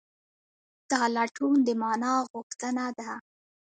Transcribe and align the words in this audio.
دا 0.89 1.01
لټون 1.15 1.55
د 1.67 1.69
مانا 1.81 2.13
غوښتنه 2.29 2.85
ده. 2.97 3.11